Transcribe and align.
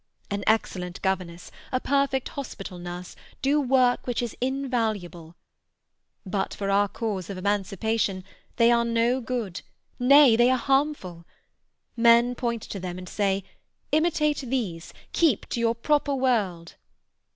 "An 0.31 0.43
excellent 0.47 0.99
governess, 1.03 1.51
a 1.71 1.79
perfect 1.79 2.29
hospital 2.29 2.79
nurse, 2.79 3.15
do 3.43 3.61
work 3.61 4.07
which 4.07 4.23
is 4.23 4.35
invaluable; 4.41 5.35
but 6.25 6.55
for 6.55 6.71
our 6.71 6.87
cause 6.87 7.29
of 7.29 7.37
emancipation 7.37 8.23
they 8.55 8.71
are 8.71 8.83
no 8.83 9.21
good—nay, 9.23 10.35
they 10.35 10.49
are 10.49 10.57
harmful. 10.57 11.23
Men 11.95 12.33
point 12.33 12.63
to 12.63 12.79
them, 12.79 12.97
and 12.97 13.07
say: 13.07 13.43
Imitate 13.91 14.37
these, 14.39 14.91
keep 15.13 15.47
to 15.49 15.59
your 15.59 15.75
proper 15.75 16.15
world. 16.15 16.77